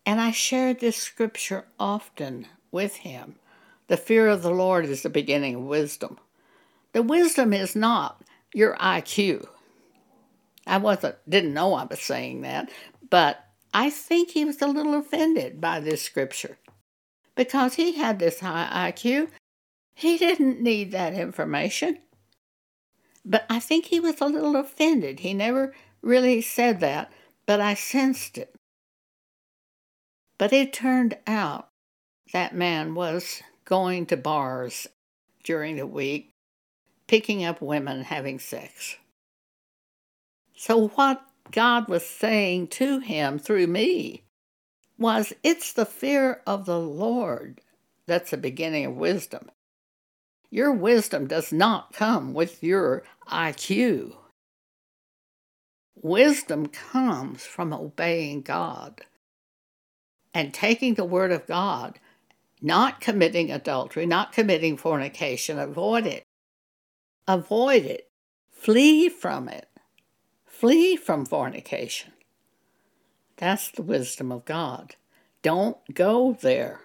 and 0.05 0.21
I 0.21 0.33
shared 0.33 0.81
this 0.81 0.97
scripture 0.97 1.67
often 1.79 2.49
with 2.73 2.97
him, 2.97 3.37
the 3.89 3.97
fear 3.97 4.29
of 4.29 4.43
the 4.43 4.51
Lord 4.51 4.85
is 4.85 5.03
the 5.03 5.11
beginning 5.11 5.57
of 5.57 5.63
wisdom. 5.63 6.19
The 6.93 7.03
wisdom 7.03 7.53
is 7.53 7.75
not 7.75 8.23
your 8.55 8.77
IQ. 8.77 9.47
I 10.67 10.79
wasn't 10.79 11.17
didn't 11.29 11.55
know 11.55 11.75
I 11.75 11.85
was 11.85 12.01
saying 12.01 12.43
that, 12.43 12.71
but 13.11 13.45
I 13.75 13.91
think 13.91 14.31
he 14.31 14.45
was 14.45 14.61
a 14.63 14.67
little 14.67 14.95
offended 14.95 15.61
by 15.61 15.81
this 15.81 16.03
scripture. 16.03 16.59
Because 17.35 17.75
he 17.75 17.93
had 17.93 18.19
this 18.19 18.41
high 18.41 18.93
IQ, 18.93 19.29
he 19.95 20.19
didn't 20.19 20.61
need 20.61 20.93
that 20.93 21.15
information. 21.15 21.99
But 23.25 23.47
I 23.49 23.59
think 23.59 23.87
he 23.87 24.01
was 24.01 24.21
a 24.21 24.27
little 24.27 24.57
offended. 24.57 25.21
He 25.21 25.33
never 25.33 25.75
really 26.03 26.43
said 26.43 26.81
that, 26.81 27.11
but 27.47 27.61
I 27.61 27.75
sensed 27.75 28.37
it. 28.37 28.55
But 30.39 30.53
it 30.53 30.73
turned 30.73 31.17
out 31.27 31.69
that 32.33 32.55
man 32.55 32.95
was 32.95 33.43
going 33.65 34.07
to 34.07 34.17
bars 34.17 34.87
during 35.45 35.77
the 35.77 35.87
week, 35.87 36.35
picking 37.07 37.45
up 37.45 37.61
women 37.61 38.05
having 38.05 38.39
sex. 38.39 38.97
So, 40.55 40.89
what 40.89 41.23
God 41.51 41.89
was 41.89 42.07
saying 42.07 42.69
to 42.69 43.01
him 43.01 43.39
through 43.39 43.67
me 43.67 44.23
was 44.99 45.33
it's 45.43 45.73
the 45.73 45.87
fear 45.87 46.41
of 46.47 46.65
the 46.65 46.79
Lord 46.79 47.61
that's 48.07 48.31
the 48.31 48.37
beginning 48.37 48.87
of 48.87 48.97
wisdom. 48.97 49.51
Your 50.51 50.73
wisdom 50.73 51.27
does 51.27 51.53
not 51.53 51.93
come 51.93 52.35
with 52.35 52.63
your 52.63 53.03
IQ. 53.29 54.15
Wisdom 55.97 56.67
comes 56.67 57.45
from 57.45 57.73
obeying 57.73 58.43
God 58.43 59.03
and 60.35 60.53
taking 60.53 60.95
the 60.95 61.05
Word 61.05 61.33
of 61.33 61.47
God 61.47 61.99
not 62.63 63.01
committing 63.01 63.51
adultery, 63.51 64.07
not 64.07 64.33
committing 64.33 64.77
fornication. 64.77 65.59
Avoid 65.59 66.07
it. 66.07 66.23
Avoid 67.27 67.85
it. 67.85 68.09
Flee 68.51 69.09
from 69.09 69.49
it. 69.49 69.69
Flee 70.47 70.97
from 70.97 71.27
fornication. 71.27 72.13
That's 73.37 73.71
the 73.71 73.83
wisdom 73.83 74.31
of 74.31 74.45
God. 74.45 74.95
Don't 75.43 75.77
go 75.93 76.39
there. 76.41 76.81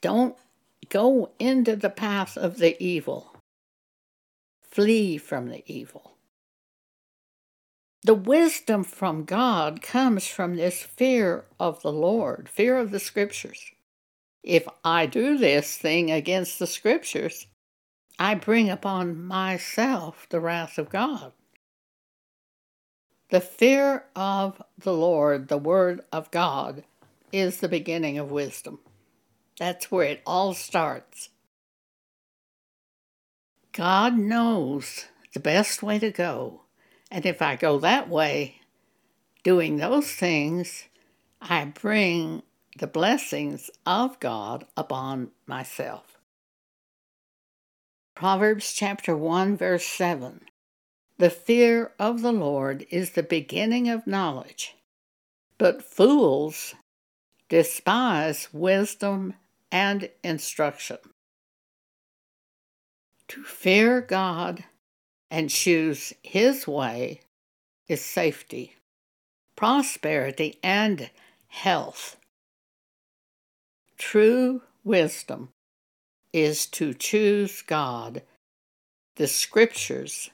Don't 0.00 0.36
go 0.88 1.30
into 1.38 1.76
the 1.76 1.90
path 1.90 2.38
of 2.38 2.56
the 2.56 2.82
evil. 2.82 3.36
Flee 4.62 5.18
from 5.18 5.48
the 5.48 5.62
evil. 5.66 6.16
The 8.02 8.14
wisdom 8.14 8.82
from 8.82 9.24
God 9.24 9.82
comes 9.82 10.26
from 10.26 10.56
this 10.56 10.82
fear 10.82 11.44
of 11.58 11.82
the 11.82 11.92
Lord, 11.92 12.48
fear 12.48 12.78
of 12.78 12.92
the 12.92 13.00
Scriptures. 13.00 13.72
If 14.42 14.66
I 14.84 15.06
do 15.06 15.36
this 15.36 15.76
thing 15.76 16.10
against 16.10 16.58
the 16.58 16.66
Scriptures, 16.66 17.46
I 18.18 18.34
bring 18.34 18.70
upon 18.70 19.22
myself 19.22 20.26
the 20.28 20.40
wrath 20.40 20.78
of 20.78 20.90
God. 20.90 21.32
The 23.30 23.40
fear 23.40 24.04
of 24.16 24.62
the 24.76 24.92
Lord, 24.92 25.48
the 25.48 25.58
Word 25.58 26.00
of 26.12 26.30
God, 26.30 26.84
is 27.32 27.58
the 27.58 27.68
beginning 27.68 28.18
of 28.18 28.30
wisdom. 28.30 28.80
That's 29.58 29.90
where 29.90 30.04
it 30.04 30.22
all 30.26 30.54
starts. 30.54 31.28
God 33.72 34.18
knows 34.18 35.06
the 35.32 35.40
best 35.40 35.82
way 35.82 35.98
to 35.98 36.10
go. 36.10 36.62
And 37.10 37.24
if 37.24 37.40
I 37.40 37.56
go 37.56 37.78
that 37.78 38.08
way, 38.08 38.56
doing 39.44 39.76
those 39.76 40.10
things, 40.10 40.84
I 41.40 41.64
bring 41.66 42.42
the 42.80 42.86
blessings 42.86 43.70
of 43.84 44.18
God 44.20 44.64
upon 44.74 45.30
myself. 45.46 46.16
Proverbs 48.14 48.72
chapter 48.72 49.14
1, 49.14 49.58
verse 49.58 49.84
7 49.84 50.40
The 51.18 51.28
fear 51.28 51.92
of 51.98 52.22
the 52.22 52.32
Lord 52.32 52.86
is 52.88 53.10
the 53.10 53.22
beginning 53.22 53.90
of 53.90 54.06
knowledge, 54.06 54.76
but 55.58 55.82
fools 55.82 56.74
despise 57.50 58.48
wisdom 58.50 59.34
and 59.70 60.08
instruction. 60.24 60.98
To 63.28 63.44
fear 63.44 64.00
God 64.00 64.64
and 65.30 65.50
choose 65.50 66.14
His 66.22 66.66
way 66.66 67.20
is 67.88 68.02
safety, 68.02 68.76
prosperity, 69.54 70.58
and 70.62 71.10
health. 71.48 72.16
True 74.00 74.62
wisdom 74.82 75.50
is 76.32 76.66
to 76.68 76.94
choose 76.94 77.60
God, 77.60 78.22
the 79.16 79.26
Scriptures, 79.26 80.30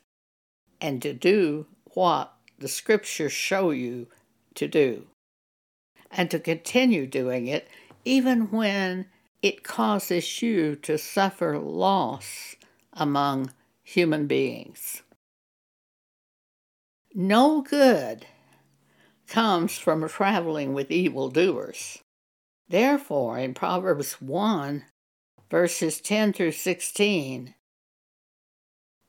and 0.80 1.02
to 1.02 1.12
do 1.12 1.66
what 1.92 2.32
the 2.60 2.68
Scriptures 2.68 3.32
show 3.32 3.72
you 3.72 4.06
to 4.54 4.68
do, 4.68 5.08
and 6.12 6.30
to 6.30 6.38
continue 6.38 7.08
doing 7.08 7.48
it 7.48 7.68
even 8.04 8.52
when 8.52 9.06
it 9.42 9.64
causes 9.64 10.40
you 10.40 10.76
to 10.76 10.96
suffer 10.96 11.58
loss 11.58 12.54
among 12.92 13.52
human 13.82 14.28
beings. 14.28 15.02
No 17.12 17.62
good 17.62 18.26
comes 19.26 19.76
from 19.76 20.08
traveling 20.08 20.72
with 20.72 20.92
evildoers. 20.92 21.98
Therefore, 22.68 23.38
in 23.38 23.54
Proverbs 23.54 24.20
1, 24.20 24.84
verses 25.50 26.00
10 26.00 26.32
through 26.32 26.52
16, 26.52 27.54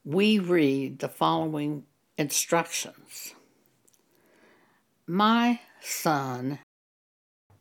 we 0.06 0.39
read 0.39 1.00
the 1.00 1.10
following 1.10 1.84
instructions 2.17 3.34
My 5.08 5.60
son, 5.82 6.60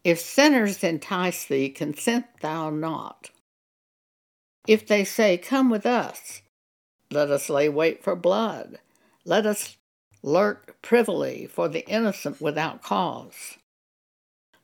if 0.05 0.21
sinners 0.21 0.85
entice 0.85 1.47
thee, 1.47 1.71
consent 1.71 2.27
thou 2.41 2.71
not. 2.71 3.31
If 4.67 4.87
they 4.87 5.03
say, 5.03 5.39
Come 5.39 5.71
with 5.71 5.87
us, 5.87 6.43
let 7.11 7.31
us 7.31 7.49
lay 7.49 7.69
wait 7.71 8.05
for 8.05 8.15
blood, 8.15 8.81
let 9.25 9.47
us 9.47 9.77
lurk 10.23 10.77
privily 10.83 11.47
for 11.47 11.69
the 11.69 11.89
innocent 11.89 12.41
without 12.41 12.83
cause. 12.83 13.57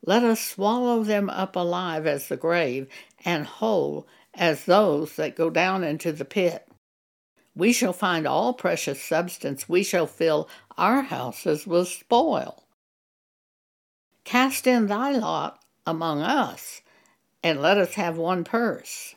Let 0.05 0.23
us 0.23 0.41
swallow 0.43 1.03
them 1.03 1.29
up 1.29 1.55
alive 1.55 2.05
as 2.05 2.27
the 2.27 2.35
grave, 2.35 2.89
and 3.23 3.45
whole 3.45 4.05
as 4.33 4.65
those 4.65 5.15
that 5.15 5.35
go 5.35 5.49
down 5.49 5.83
into 5.83 6.11
the 6.11 6.25
pit. 6.25 6.67
We 7.55 7.71
shall 7.71 7.93
find 7.93 8.27
all 8.27 8.53
precious 8.53 9.01
substance, 9.01 9.69
we 9.69 9.83
shall 9.83 10.07
fill 10.07 10.49
our 10.77 11.03
houses 11.03 11.65
with 11.65 11.87
spoil. 11.87 12.63
Cast 14.25 14.67
in 14.67 14.87
thy 14.87 15.11
lot 15.11 15.63
among 15.85 16.21
us, 16.21 16.81
and 17.41 17.61
let 17.61 17.77
us 17.77 17.93
have 17.93 18.17
one 18.17 18.43
purse. 18.43 19.15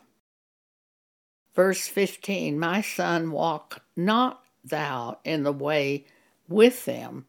Verse 1.54 1.88
15 1.88 2.58
My 2.58 2.80
son, 2.80 3.32
walk 3.32 3.82
not 3.96 4.42
thou 4.62 5.18
in 5.24 5.42
the 5.42 5.52
way 5.52 6.04
with 6.48 6.84
them, 6.84 7.26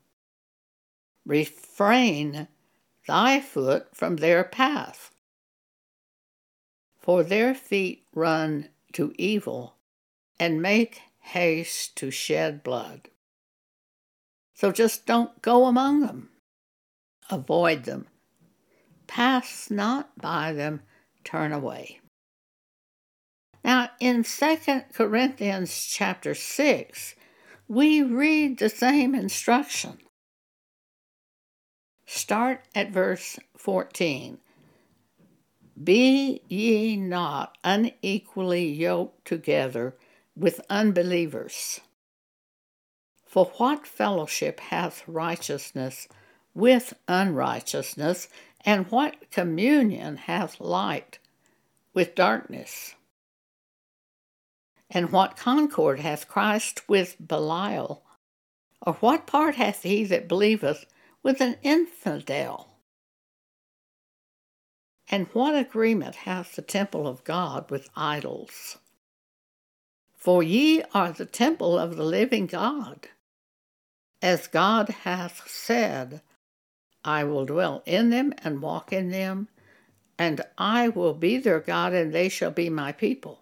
refrain 1.26 2.48
thy 3.08 3.40
foot 3.40 3.96
from 3.96 4.18
their 4.18 4.44
path. 4.44 5.12
For 7.00 7.24
their 7.24 7.56
feet 7.56 8.04
run 8.14 8.70
to 8.94 9.14
evil 9.18 9.76
and 10.40 10.62
make 10.62 11.02
haste 11.20 11.96
to 11.98 12.12
shed 12.12 12.64
blood. 12.64 13.10
So 14.54 14.72
just 14.72 15.06
don't 15.06 15.42
go 15.42 15.66
among 15.66 16.02
them. 16.02 16.30
Avoid 17.30 17.84
them. 17.84 18.08
Pass 19.08 19.70
not 19.72 20.18
by 20.18 20.52
them, 20.54 20.82
turn 21.24 21.54
away. 21.54 22.02
Now, 23.64 23.90
in 24.00 24.24
2 24.24 24.58
Corinthians 24.94 25.86
chapter 25.86 26.34
6, 26.34 27.16
we 27.68 28.02
read 28.02 28.60
the 28.60 28.70
same 28.70 29.14
instruction. 29.14 30.00
Start 32.28 32.66
at 32.76 32.92
verse 32.92 33.40
14. 33.56 34.38
Be 35.82 36.42
ye 36.50 36.98
not 36.98 37.58
unequally 37.64 38.68
yoked 38.68 39.24
together 39.26 39.96
with 40.36 40.60
unbelievers. 40.70 41.80
For 43.26 43.46
what 43.56 43.88
fellowship 43.88 44.60
hath 44.60 45.08
righteousness 45.08 46.10
with 46.54 46.96
unrighteousness, 47.08 48.28
and 48.66 48.92
what 48.92 49.32
communion 49.32 50.18
hath 50.18 50.60
light 50.60 51.20
with 51.94 52.14
darkness? 52.14 52.96
And 54.90 55.14
what 55.14 55.38
concord 55.38 56.02
hath 56.02 56.28
Christ 56.28 56.90
with 56.90 57.16
Belial? 57.26 58.04
Or 58.86 58.96
what 58.96 59.28
part 59.28 59.56
hath 59.56 59.84
he 59.84 60.04
that 60.04 60.28
believeth 60.28 60.86
with 61.28 61.42
an 61.42 61.58
infidel? 61.62 62.70
And 65.12 65.28
what 65.34 65.56
agreement 65.56 66.16
hath 66.16 66.56
the 66.56 66.62
temple 66.62 67.06
of 67.06 67.26
God 67.26 67.70
with 67.70 67.90
idols? 67.98 68.78
For 70.16 70.42
ye 70.42 70.84
are 70.94 71.12
the 71.12 71.26
temple 71.26 71.78
of 71.78 71.98
the 71.98 72.06
living 72.06 72.46
God. 72.46 73.10
As 74.22 74.48
God 74.48 74.88
hath 75.04 75.50
said, 75.50 76.22
I 77.04 77.26
will 77.26 77.46
dwell 77.46 77.84
in 77.86 78.10
them 78.10 78.34
and 78.42 78.62
walk 78.62 78.94
in 78.94 79.10
them, 79.10 79.50
and 80.18 80.40
I 80.58 80.88
will 80.88 81.14
be 81.14 81.38
their 81.38 81.60
God, 81.60 81.92
and 81.92 82.14
they 82.14 82.30
shall 82.30 82.52
be 82.52 82.70
my 82.70 82.94
people. 82.94 83.42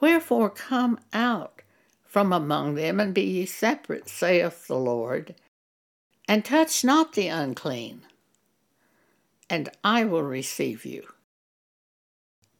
Wherefore 0.00 0.50
come 0.50 0.98
out 1.12 1.62
from 2.04 2.32
among 2.32 2.74
them 2.74 2.98
and 2.98 3.14
be 3.14 3.22
ye 3.22 3.46
separate, 3.46 4.08
saith 4.08 4.66
the 4.66 4.78
Lord, 4.78 5.36
and 6.28 6.44
touch 6.44 6.84
not 6.84 7.14
the 7.14 7.28
unclean, 7.28 8.02
and 9.48 9.70
I 9.82 10.04
will 10.04 10.22
receive 10.22 10.84
you, 10.84 11.08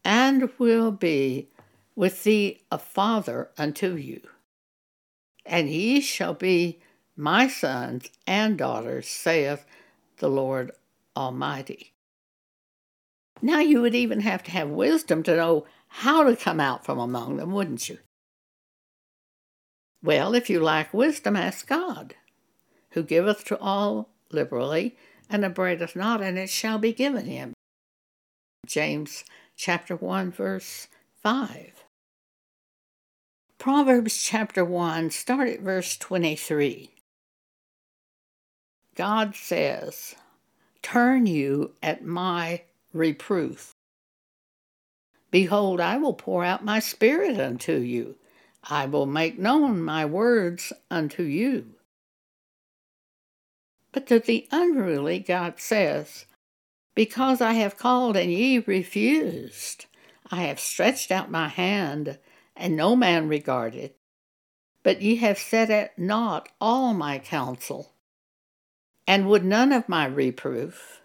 and 0.04 0.50
will 0.58 0.90
be 0.90 1.48
with 1.94 2.24
thee 2.24 2.62
a 2.72 2.78
father 2.78 3.50
unto 3.58 3.94
you, 3.94 4.22
and 5.44 5.68
ye 5.68 6.00
shall 6.00 6.34
be 6.34 6.80
my 7.14 7.46
sons 7.46 8.08
and 8.26 8.56
daughters, 8.56 9.06
saith 9.06 9.66
the 10.16 10.30
Lord 10.30 10.70
Almighty. 11.14 11.92
Now 13.42 13.60
you 13.60 13.82
would 13.82 13.94
even 13.94 14.20
have 14.20 14.42
to 14.44 14.50
have 14.50 14.68
wisdom 14.68 15.22
to 15.24 15.36
know 15.36 15.66
how 15.88 16.24
to 16.24 16.36
come 16.36 16.60
out 16.60 16.84
from 16.84 16.98
among 16.98 17.36
them, 17.36 17.52
wouldn't 17.52 17.88
you? 17.88 17.98
Well, 20.02 20.34
if 20.34 20.48
you 20.48 20.62
lack 20.62 20.94
wisdom, 20.94 21.36
ask 21.36 21.66
God, 21.66 22.14
who 22.98 23.04
giveth 23.04 23.44
to 23.44 23.56
all 23.60 24.08
liberally, 24.32 24.96
and 25.30 25.44
upbraideth 25.44 25.94
not, 25.94 26.20
and 26.20 26.36
it 26.36 26.50
shall 26.50 26.78
be 26.78 26.92
given 26.92 27.26
him. 27.26 27.52
James 28.66 29.24
chapter 29.56 29.94
1, 29.94 30.32
verse 30.32 30.88
5. 31.22 31.84
Proverbs 33.56 34.20
chapter 34.20 34.64
1, 34.64 35.10
start 35.10 35.48
at 35.48 35.60
verse 35.60 35.96
23. 35.96 36.90
God 38.96 39.36
says, 39.36 40.16
Turn 40.82 41.26
you 41.26 41.74
at 41.80 42.04
my 42.04 42.62
reproof. 42.92 43.74
Behold, 45.30 45.78
I 45.78 45.98
will 45.98 46.14
pour 46.14 46.42
out 46.42 46.64
my 46.64 46.80
spirit 46.80 47.38
unto 47.38 47.74
you. 47.74 48.16
I 48.64 48.86
will 48.86 49.06
make 49.06 49.38
known 49.38 49.84
my 49.84 50.04
words 50.04 50.72
unto 50.90 51.22
you. 51.22 51.77
But 53.98 54.06
to 54.06 54.20
the 54.20 54.46
unruly, 54.52 55.18
God 55.18 55.58
says, 55.58 56.26
Because 56.94 57.40
I 57.40 57.54
have 57.54 57.76
called 57.76 58.16
and 58.16 58.30
ye 58.30 58.58
refused, 58.58 59.86
I 60.30 60.42
have 60.42 60.60
stretched 60.60 61.10
out 61.10 61.32
my 61.32 61.48
hand, 61.48 62.20
and 62.54 62.76
no 62.76 62.94
man 62.94 63.26
regarded. 63.26 63.94
But 64.84 65.02
ye 65.02 65.16
have 65.16 65.36
set 65.36 65.68
at 65.68 65.98
naught 65.98 66.48
all 66.60 66.94
my 66.94 67.18
counsel, 67.18 67.90
and 69.04 69.28
would 69.28 69.44
none 69.44 69.72
of 69.72 69.88
my 69.88 70.06
reproof. 70.06 71.00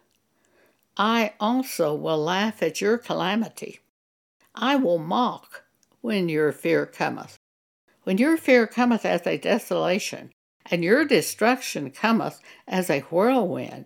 I 0.95 1.33
also 1.39 1.95
will 1.95 2.19
laugh 2.19 2.61
at 2.61 2.79
your 2.79 2.99
calamity. 2.99 3.79
I 4.53 4.75
will 4.75 4.99
mock 4.99 5.63
when 6.01 6.29
your 6.29 6.51
fear 6.51 6.85
cometh. 6.85 7.39
When 8.03 8.19
your 8.19 8.37
fear 8.37 8.67
cometh 8.67 9.03
as 9.03 9.25
a 9.25 9.39
desolation, 9.39 10.31
and 10.69 10.83
your 10.83 11.05
destruction 11.05 11.91
cometh 11.91 12.39
as 12.67 12.89
a 12.89 13.01
whirlwind, 13.01 13.85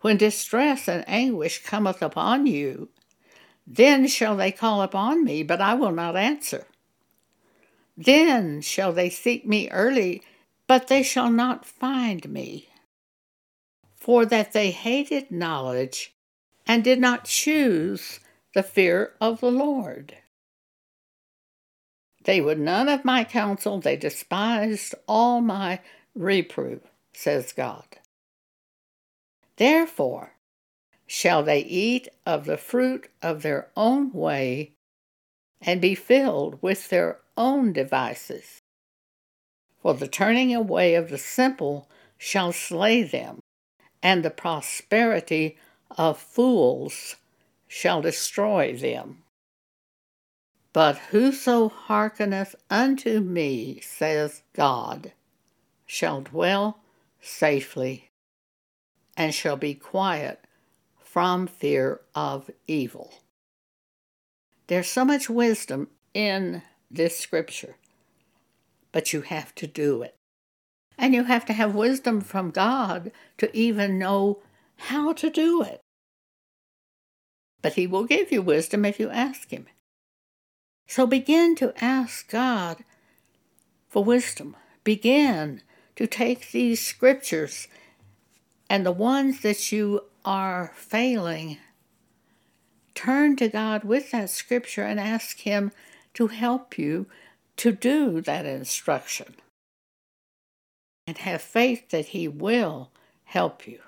when 0.00 0.16
distress 0.16 0.88
and 0.88 1.04
anguish 1.06 1.62
cometh 1.62 2.02
upon 2.02 2.46
you, 2.46 2.88
then 3.66 4.06
shall 4.06 4.36
they 4.36 4.52
call 4.52 4.82
upon 4.82 5.24
me, 5.24 5.42
but 5.42 5.60
I 5.60 5.74
will 5.74 5.92
not 5.92 6.16
answer. 6.16 6.66
Then 7.96 8.60
shall 8.60 8.92
they 8.92 9.08
seek 9.08 9.46
me 9.46 9.70
early, 9.70 10.22
but 10.66 10.88
they 10.88 11.02
shall 11.02 11.30
not 11.30 11.64
find 11.64 12.28
me. 12.28 12.68
For 13.96 14.26
that 14.26 14.52
they 14.52 14.70
hated 14.70 15.30
knowledge 15.30 16.14
and 16.66 16.84
did 16.84 17.00
not 17.00 17.24
choose 17.24 18.20
the 18.54 18.62
fear 18.62 19.12
of 19.20 19.40
the 19.40 19.50
Lord. 19.50 20.16
They 22.24 22.40
would 22.40 22.58
none 22.58 22.88
of 22.88 23.04
my 23.04 23.24
counsel, 23.24 23.80
they 23.80 23.96
despised 23.96 24.94
all 25.06 25.40
my 25.40 25.80
reproof, 26.14 26.80
says 27.12 27.52
God. 27.52 27.84
Therefore 29.56 30.34
shall 31.06 31.42
they 31.42 31.60
eat 31.60 32.08
of 32.26 32.44
the 32.44 32.56
fruit 32.56 33.08
of 33.22 33.42
their 33.42 33.68
own 33.76 34.12
way 34.12 34.72
and 35.60 35.80
be 35.80 35.94
filled 35.94 36.60
with 36.62 36.88
their 36.88 37.18
own 37.36 37.72
devices. 37.72 38.60
For 39.80 39.94
the 39.94 40.08
turning 40.08 40.54
away 40.54 40.94
of 40.94 41.10
the 41.10 41.18
simple 41.18 41.88
shall 42.16 42.52
slay 42.52 43.02
them, 43.02 43.40
and 44.02 44.24
the 44.24 44.30
prosperity 44.30 45.58
of 45.90 46.18
fools 46.18 47.16
shall 47.68 48.00
destroy 48.00 48.74
them. 48.74 49.22
But 50.72 50.98
whoso 51.10 51.68
hearkeneth 51.68 52.54
unto 52.68 53.20
me, 53.20 53.80
says 53.80 54.42
God, 54.54 55.12
shall 55.86 56.22
dwell 56.22 56.80
safely, 57.20 58.10
and 59.16 59.34
shall 59.34 59.56
be 59.56 59.74
quiet 59.74 60.44
from 60.98 61.46
fear 61.46 62.00
of 62.14 62.50
evil. 62.66 63.14
There's 64.66 64.90
so 64.90 65.04
much 65.04 65.30
wisdom 65.30 65.88
in 66.12 66.62
this 66.90 67.18
scripture, 67.18 67.76
but 68.92 69.12
you 69.12 69.22
have 69.22 69.54
to 69.56 69.66
do 69.66 70.02
it. 70.02 70.16
And 70.96 71.14
you 71.14 71.24
have 71.24 71.44
to 71.46 71.52
have 71.52 71.74
wisdom 71.74 72.20
from 72.20 72.50
God 72.50 73.10
to 73.38 73.54
even 73.56 73.98
know 73.98 74.40
how 74.76 75.12
to 75.14 75.28
do 75.28 75.62
it 75.62 75.80
but 77.64 77.72
He 77.72 77.86
will 77.86 78.04
give 78.04 78.30
you 78.30 78.42
wisdom 78.42 78.84
if 78.84 79.00
you 79.00 79.08
ask 79.08 79.48
Him. 79.48 79.64
So 80.86 81.06
begin 81.06 81.56
to 81.56 81.72
ask 81.82 82.30
God 82.30 82.84
for 83.88 84.04
wisdom. 84.04 84.54
Begin 84.84 85.62
to 85.96 86.06
take 86.06 86.50
these 86.50 86.84
scriptures 86.84 87.68
and 88.68 88.84
the 88.84 88.92
ones 88.92 89.40
that 89.42 89.70
you 89.70 90.04
are 90.24 90.72
failing, 90.74 91.58
turn 92.94 93.36
to 93.36 93.48
God 93.48 93.84
with 93.84 94.10
that 94.10 94.30
scripture 94.30 94.82
and 94.82 94.98
ask 94.98 95.40
Him 95.40 95.72
to 96.14 96.28
help 96.28 96.78
you 96.78 97.06
to 97.56 97.72
do 97.72 98.20
that 98.22 98.46
instruction. 98.46 99.36
And 101.06 101.18
have 101.18 101.42
faith 101.42 101.90
that 101.90 102.06
He 102.06 102.26
will 102.26 102.90
help 103.24 103.66
you. 103.66 103.80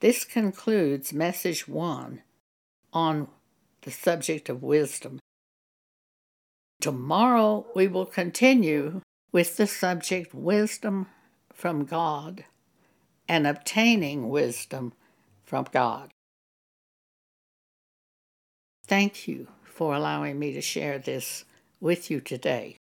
This 0.00 0.24
concludes 0.24 1.12
message 1.12 1.66
one 1.66 2.22
on 2.92 3.26
the 3.82 3.90
subject 3.90 4.48
of 4.48 4.62
wisdom. 4.62 5.18
Tomorrow 6.80 7.66
we 7.74 7.88
will 7.88 8.06
continue 8.06 9.00
with 9.32 9.56
the 9.56 9.66
subject 9.66 10.34
wisdom 10.34 11.06
from 11.52 11.84
God 11.84 12.44
and 13.28 13.46
obtaining 13.46 14.28
wisdom 14.28 14.92
from 15.44 15.66
God. 15.70 16.10
Thank 18.86 19.28
you 19.28 19.48
for 19.64 19.94
allowing 19.94 20.38
me 20.38 20.52
to 20.54 20.62
share 20.62 20.98
this 20.98 21.44
with 21.80 22.10
you 22.10 22.20
today. 22.20 22.77